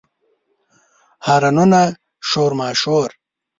[1.25, 1.81] هارنونه،
[2.29, 3.09] شور ماشور